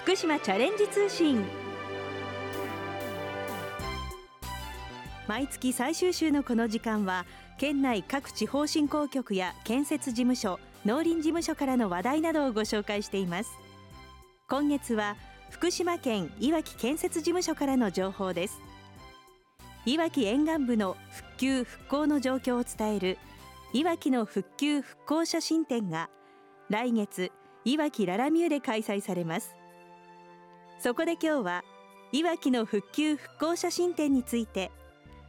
[0.00, 1.44] 福島チャレンジ通信。
[5.28, 7.26] 毎月最終週のこの時間は
[7.58, 13.50] 県内各地方振興局や建設事務所農林事務所からの話題などをご紹介しています。
[14.48, 15.16] 今月は
[15.50, 18.58] 福島県いわき建設事務所からの情報です。
[19.84, 23.18] いわき沿岸部の復旧復興の状況を伝える
[23.74, 26.08] いわきの復旧復興写真展が
[26.70, 27.30] 来月
[27.66, 29.59] いわきララミューで開催されます。
[30.82, 31.64] そこで今日は
[32.10, 34.70] いわきの復旧復興写真展について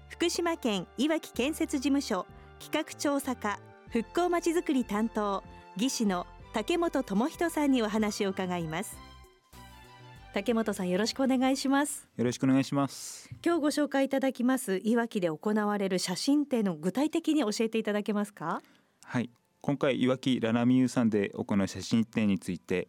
[0.07, 2.25] 福島県いわき建設事務所
[2.61, 5.43] 企画調査課復興まちづくり担当
[5.75, 8.97] 技師の竹本智人さんにお話を伺います。
[10.33, 12.07] 竹本さんよろしくお願いします。
[12.15, 13.29] よろしくお願いします。
[13.45, 18.61] 今日ご紹介いただきますいわきで行われる写真展の具体的に教えていただけますか？
[19.03, 19.29] はい。
[19.59, 22.87] 今回いわきラナミユさんで行う写真展について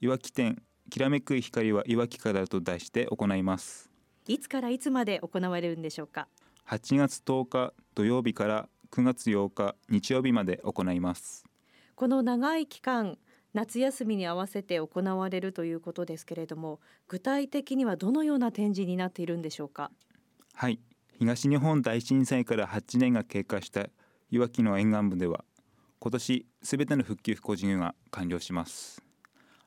[0.00, 3.88] いわき展きらめく光はいわきからと題して行います。
[4.26, 6.28] いつからいつまで行われるんでしょうか
[6.68, 11.44] ？8月10日土曜日から9月8日日曜日まで行います。
[11.94, 13.16] この長い期間
[13.54, 19.90] 夏休みに合わせて行われるということですけれども具体的にはどのような展示になっているんでしょうか？
[20.54, 20.80] はい。
[21.18, 23.88] 東日本大震災から8年が経過した
[24.30, 25.44] いわきの沿岸部では
[25.98, 29.02] 今年すべての復旧復興事業が完了します。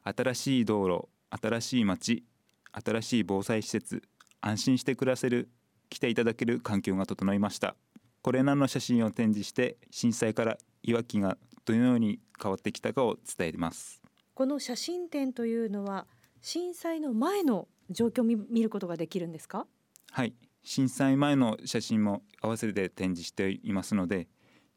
[0.04, 1.08] 新しい道路
[1.42, 2.24] 新しい町
[2.72, 4.04] 新しい防災施設
[4.42, 5.50] 安心して暮らせる
[5.90, 7.76] 来ていただける環境が整いました。
[8.22, 14.02] これらの写真を展示して震災からいわきがどのように変わってきたかを伝えます。
[14.34, 16.08] この写真展というのは
[16.42, 19.68] 震災の前の状況を見ることができるんですか？
[20.12, 20.34] はい。
[20.64, 24.28] 震災前の写真も合わせて展示していますので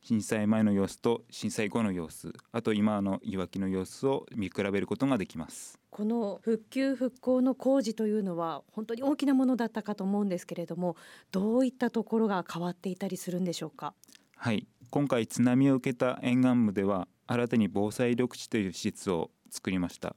[0.09, 5.81] 震災前の様子と震災後の様子あと今のいわきの様子を見比べることができます。
[5.91, 10.95] この復旧復興の工事というのは本当に大きなものだったかと思うんですけれども
[11.33, 13.95] どういったところが変わっていたりするんでしょうか？
[14.37, 14.69] はい。
[14.91, 20.15] 今回津波を受けた沿岸部では新たに防災緑地という施設を作りました。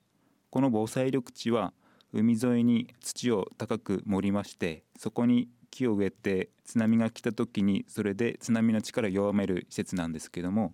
[0.52, 1.74] この防災緑地は
[2.14, 10.74] 海沿いに土を高く盛りましてそこに木を植えて津波が来た時にそれで津波の力を弱める施設なんですけども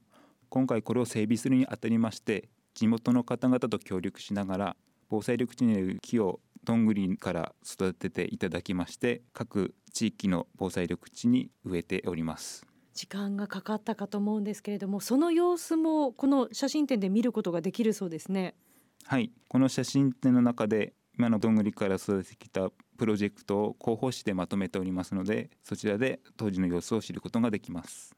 [0.50, 4.76] 今回これを整備するにあたりまして地元の方々と協力しながら
[5.10, 12.66] 防災緑地にある木をどんぐりから育てていただきまして各地域の防災緑地に植えております。
[12.94, 18.56] 時間がかかったかと思うんですけれどもその様子もこの写真展で見ることができるそうですね。
[19.04, 19.32] はい。
[19.50, 28.16] この写真展の中で今のどんぐりから育ててきたプロジェクトを広報誌でまとめておりますのでそちらで当時の様子を知ることができます。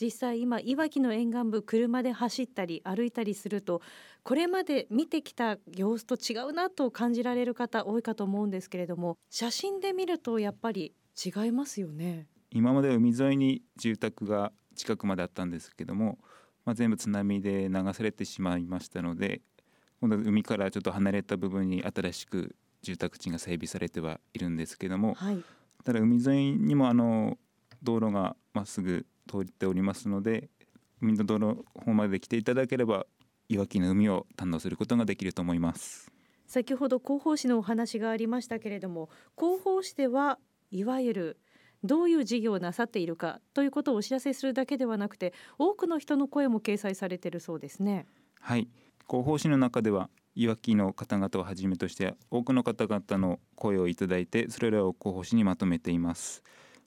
[0.00, 3.82] 実際今いわきの沿岸部車で走ったり歩いたりすると
[4.22, 12.28] これまで見てきた様子と違うなと感じられる方多いかと思うんですけれども写真で見るとやっぱり違いますよね。
[12.50, 16.18] 今まで海沿いに住宅が近くまであったんですけども、
[16.64, 19.42] まあ、全部津波で流されてしまいましたので
[20.00, 25.42] 今度は海からちょっと離れた部分に新しく住宅地が整備されてはいるんですけども、はい、
[25.84, 27.38] ただ海沿いにもあの
[27.82, 30.48] 道路がまっすぐ通っておりますので
[31.00, 33.06] 海の道路方まで来ていただければ
[33.48, 36.12] いわきの海を堪能することができると思います。
[36.46, 40.38] 先ほど広報誌のお話がありましたけれども広報誌では
[40.70, 41.40] いわゆる
[41.84, 48.06] どういう事業をなさっているかということをお知らせするだけではなくて多くの人の声も掲載されているそうですね。
[48.40, 48.68] はい。
[49.08, 56.42] 広報誌の中ではいわきの方々をはじめとして多くの方々の声をいただいてそれらを広報誌にまとめています。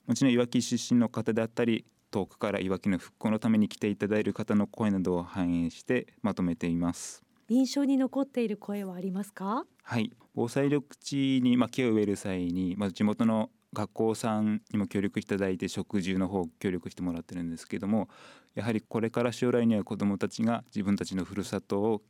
[0.07, 7.24] もちろんいわき出身の方であったり遠くからいわきの復興のために来ていただいる方の声などを反映してまとめています。
[7.50, 9.66] 印象に残っている声はありますか？
[9.84, 10.12] はい。
[10.34, 18.09] 防災緑地にま木を植える際にまず地元の学校さんにも協力いただいて植樹の方協力してもらってるんですけども
[18.53, 22.02] やはりこれから将来には子どもたちが自分たちのふるさとを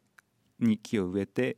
[0.65, 1.57] に木を植えて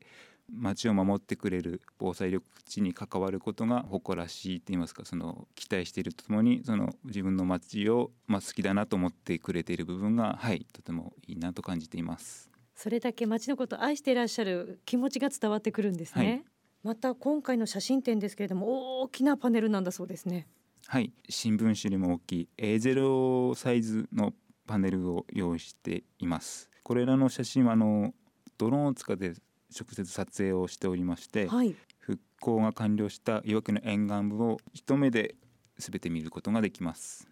[0.52, 12.50] 町を守ってくれる防災緑地に関わることが誇らしいと言いますかその期待しているとともにその自分の町を、まあ、好きだなと思ってくれている部分がはいとてもいいなと感じています。
[12.76, 16.44] それだけ町のことを愛していらっしゃる気持ちが伝わってくるんですね、はい、
[16.84, 20.48] また今回の写真展ですけれども大きなパネルなんだそうですね。
[20.88, 21.14] はい。
[21.30, 24.34] 新聞紙よりも大きい A0 サイズの
[24.68, 26.70] パネルを用意しています。
[26.84, 28.14] これらの写真はあの
[28.58, 29.34] ドローンを使って
[29.76, 35.36] 直接撮影をしておりまして、はい、復興が完了したいわきの沿岸部を一目で
[35.78, 37.28] 全て見ることができます。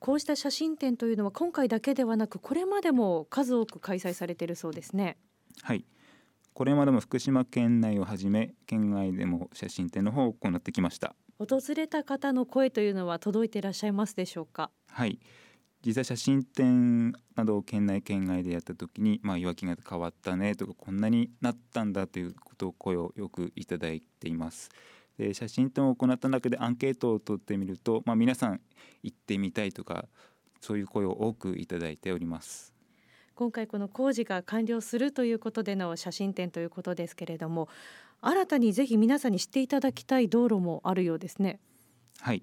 [0.00, 5.16] こうした写真展というのは今回だけではなくこれまでも数多く開催されているそうですね。
[5.62, 5.84] はい。
[6.54, 11.14] これまでも福島県内をはじめ県外でも写真展の方を行ってきました。
[11.38, 14.70] 訪れた方の声というのは届いていらっしゃいますでしょうか？
[14.88, 15.20] はい
[15.84, 24.70] 実際写真展などを県内県外でやった時に、まあ、いわきが変わったねとかこんなになったんだということを声をよくいただいています。
[25.18, 28.60] で写真展を行った中でアンケートを取ってみると、まあ、皆さん
[29.02, 30.06] 行ってみたいとか
[30.60, 32.72] そういう声を多くいただいております。
[33.34, 37.68] 今回この工事が完了するということでの写真展ということですけれども
[38.20, 41.60] 新たにぜひ皆さんに知っていただきたい道路もあるようですね。
[42.18, 42.42] はい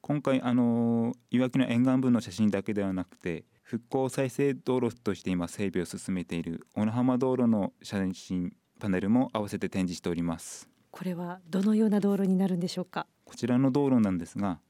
[0.00, 10.68] 今回あのいわきの沿岸部の写真だけではなくて復興再生道路として今整備を進めている小野浜道路の写真パネルも合わせて展示しております。
[10.90, 13.06] これはどのような道路になるんでしょうか？
[13.24, 14.60] こちらの道路なんですが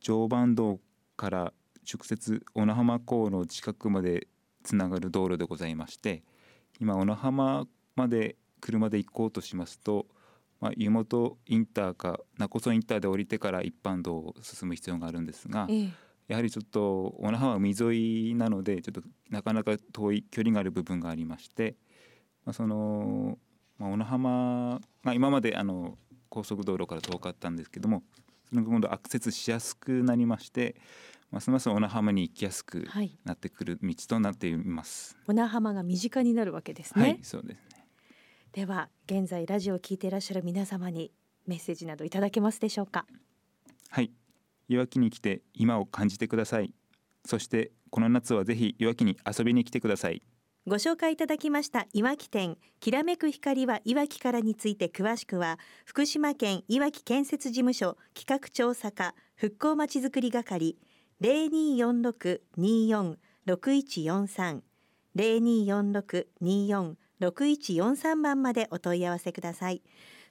[0.00, 0.80] 常磐道
[1.16, 1.52] から
[1.90, 4.28] 直接小野浜港の近くまで
[4.62, 6.22] つながる道路でございまして
[6.80, 10.06] 今小野浜まで車で行こうとしますと、
[10.62, 15.90] まあ、湯本インターか勿来インターで降りてから一般道を進む必要があるんですが、ええ、
[16.28, 21.74] やはりちょっと小野浜は海沿いなのでちょっとなかなか遠い距離がある部分がありまして、
[22.44, 23.38] まあ、その、
[23.76, 25.98] まあ、小野浜が今まであの
[26.28, 28.04] 高速道路から遠かったんですけども
[28.48, 30.76] その今度アクセスしやすくなりまして
[31.32, 32.86] ますます小名浜に行きやすく
[33.24, 35.16] なってくる道となっています。
[35.26, 37.02] 小名浜が身近になるわけですね。
[37.02, 37.71] はい、そうですね。
[38.52, 41.10] では現在ラジオを聞いていらっしゃる皆様に
[41.46, 43.06] メッセージなどいただけますでしょうか？
[43.88, 44.10] はい、
[44.68, 46.74] いわきに来て今を感じてください。
[47.24, 50.20] そしてこの夏はぜひいわきに遊びに来てください。
[50.66, 60.76] ご紹介いただきましたいわき店きらめく光はいわきからについて詳しくは福島県いわき建設事務所企画調査課復興まちづくり係
[61.20, 61.82] 零二
[67.22, 69.80] 四六二四六一四三零二四六二四六一四三番までお問い合わせください。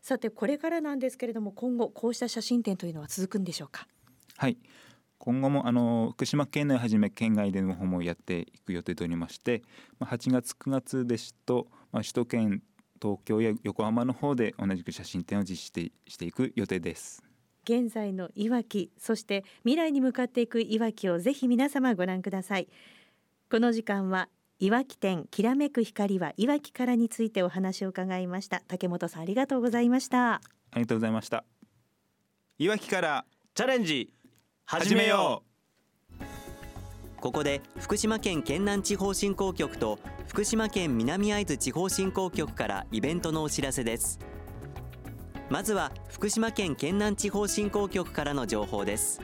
[0.02, 3.88] さてこれからなんですけれども今後こうした写真展というのは続くんでしょうか？
[4.36, 4.58] はい。
[5.20, 9.62] 今後もあの福島県内はじめ県外での方もやっていく予定でおりまして
[10.00, 12.64] 8月9月ですと、まあ、首都圏
[13.00, 17.24] 東京や横浜の方で同じく写真展を実施してしていく予定です。
[17.64, 22.68] 現在のいわきそして未来に向かっていくいわきをぜひ皆様ご覧ください。
[23.52, 24.28] この時間は
[24.62, 28.62] いわき店きらめく光はいわきからについてお話を伺いました。
[28.68, 30.36] 竹本さんありがとうございました。
[30.36, 30.42] あ
[30.76, 31.44] りがとうございました。
[32.60, 33.26] いわきから
[33.56, 34.14] チャレンジ
[34.66, 35.42] 始めよ
[36.20, 36.24] う。
[37.20, 39.98] ここで福島県県南地方振興局と
[40.28, 44.20] 福島県南会津地方振興局からイベントのお知らせです。
[45.50, 49.22] まずは福島県県南地方振興局からの情報です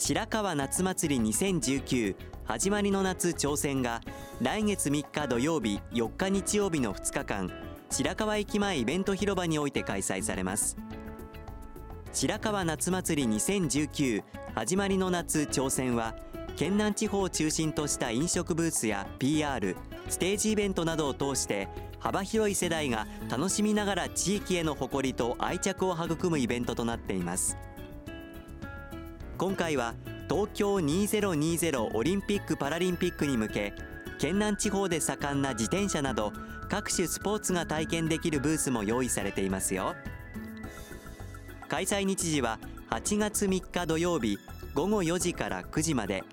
[0.00, 2.14] 白川夏祭り2019
[2.44, 4.00] 始まりの夏挑戦が
[4.40, 7.50] 来月3日土曜日4日日曜日の2日間
[7.90, 10.76] 白川駅前イベント広場において開催されます。
[12.12, 14.22] 白川夏祭り2019
[14.54, 16.14] 始まりの夏挑戦は
[16.56, 19.76] 県南地方を中心とした飲食ブースや PR
[20.08, 21.68] ステージイベントなどを通して
[21.98, 27.56] 幅広い世代が楽しみながら地域への誇りと愛着を育むイベントとなっています。
[29.38, 29.94] 今回は
[30.28, 33.72] 東京2020オリンピック・パラリンピックに向け
[34.18, 36.32] 県南地方で盛んな自転車など
[36.68, 39.94] 各種スポーツが体験できるブースも用意されていますよ。
[41.68, 42.58] 開催日時は
[42.90, 44.40] 8月3日土曜日
[44.74, 46.24] 午後4時から9時まで。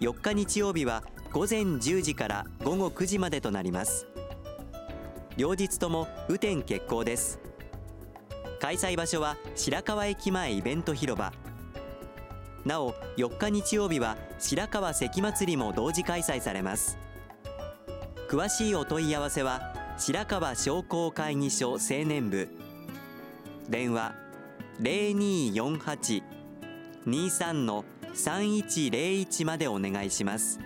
[0.00, 1.02] 4日日曜日は
[1.32, 4.06] 午前10時から午後9時までとなります。
[5.38, 7.40] 両日とも雨天決行です。
[8.60, 11.32] 開催場所は白河駅前イベント広場。
[12.64, 16.98] なお4日日曜日は白河関祭りも同時開催されます。
[18.28, 22.48] 詳しいお問い合わせは白河商工会議所青年部。
[23.68, 24.14] 電話
[24.80, 30.58] 0248-23の3101までお願いします。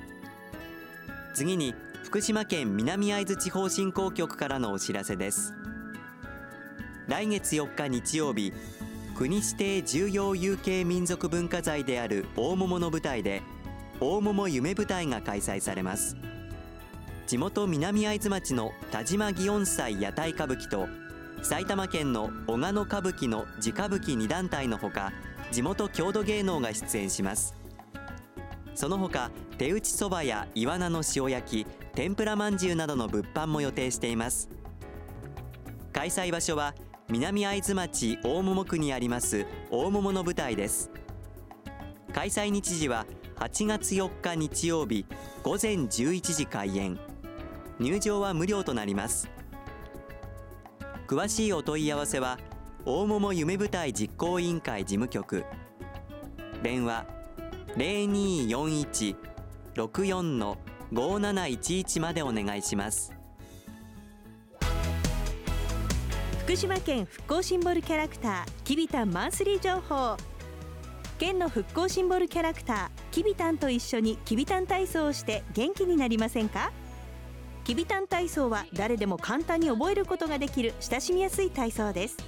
[1.35, 1.75] 次に
[2.05, 5.53] 福島県南会津地方振興局からのお知らせです。
[7.09, 8.53] 来月4日日曜日
[9.15, 13.43] 国指定重要有形民族文化財である大桃の舞台で
[14.01, 16.17] 大桃夢舞台が開催されます。
[17.29, 20.89] 地元南会津町の田島祇園祭屋台歌舞伎と
[21.43, 25.13] 埼玉県の小鹿野歌舞伎の地歌舞伎2団体のほか
[25.53, 27.55] 地元郷土芸能が出演します。
[28.75, 34.49] その他手打ちそばやイワナの塩焼き天ぷらまんじゅうなどの物販も予定しています。
[35.93, 36.75] 開催場所は
[37.09, 40.91] 南会津町大桃区にあります大桃の舞台です。
[42.15, 43.05] 開催日時は
[43.37, 45.05] 8月4日日曜日
[45.43, 46.99] 午前11時開演。
[47.79, 49.29] 入場は無料となります。
[51.07, 52.39] 詳しいお問い合わせは
[52.87, 55.45] 大桃夢舞台実行委員会事務局。
[56.63, 57.05] 電話
[59.77, 63.14] 0241-64-5711までお願いします。
[66.45, 70.15] 福島県復興シンボルキャラクターきびたんマンスリー情報。
[71.19, 76.71] 県の復興シンボルキャラクターきびたんと一緒にきびたん体操をして元気になりませんか？
[77.65, 82.19] きびたん体操は誰でも簡単に覚えることができる親しみやすい体操です。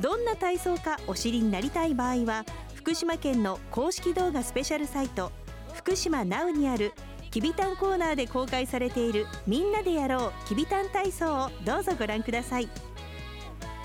[0.00, 2.44] どんな体操かお知りになりたい場合は
[2.74, 5.30] 福島県の公式動画スペシャルサイト
[5.74, 6.92] 福島 NOW にある
[7.30, 12.68] きびたんコーナーで公開されているみんなでやろうきびたん体操をどうぞご覧ください。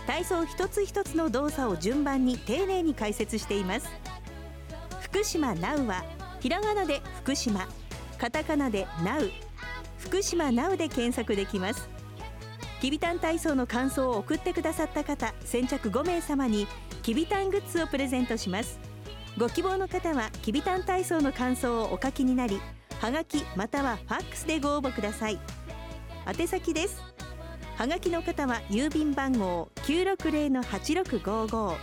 [0.08, 3.90] 体操一つ一つの動作を順番に丁寧に解説しています。
[5.02, 6.04] 福島 NOW は
[6.40, 7.68] ひらがなで福島
[8.18, 9.32] カタカナで NOW
[9.98, 11.90] 福島 NOW で検索できます。
[12.82, 16.68] きびたん体操の感想を送ってくださった方先着5名様に
[17.02, 18.80] きびたんグッズをプレゼントします。
[19.38, 22.62] ご希望の方はきびたん体操の感想をお書きになり
[23.02, 25.40] はがきまたはファックスでご応募ください。
[26.28, 27.15] 宛先です。
[27.78, 31.76] はがきの方は郵便番号960-8655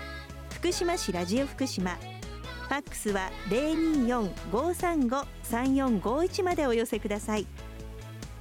[0.55, 1.91] 福島市ラジオ福島。
[1.91, 7.47] ファックスは024-535-3451までお寄せください。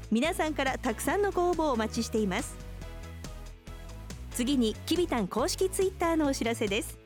[0.10, 2.55] 皆さんからたくさんのご応募をお待ちしています。
[4.31, 6.98] 次にきびたん公式ツイッターのお知らせです。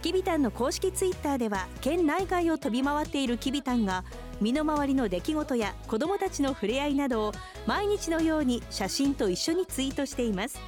[0.00, 4.04] きびたんの公式ツイッターでは県内外を飛び回っているきびたんが
[4.40, 7.32] 身の回りの出来事や子どもたちの触れ合いなどを
[7.66, 10.58] 毎日のように写真と一緒にツイートしています。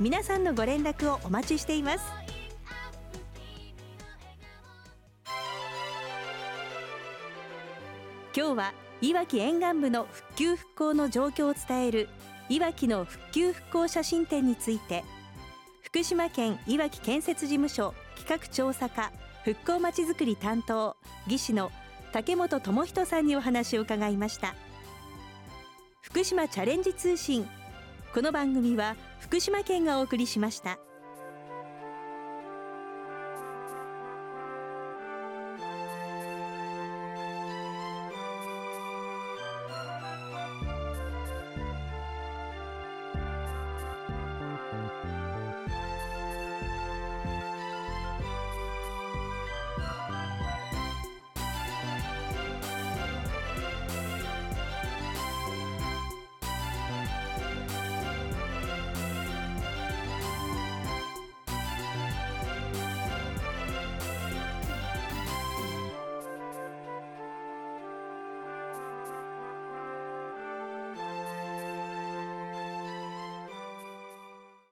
[0.00, 2.04] 皆さんのご連絡をお待ちしています。
[8.34, 12.08] 今日はいわき沿岸部の復旧復興の状況を伝える
[12.48, 15.04] いわきの復旧復興写真展について
[15.82, 19.12] 福島県いわき建設事務所企画調査課
[19.44, 21.70] 復興まちづくり担当技師の
[22.12, 24.54] 竹本智人さんにお話を伺いました
[26.02, 27.48] 福島チャレンジ通信
[28.14, 30.78] この番組は福島県がお送りしました。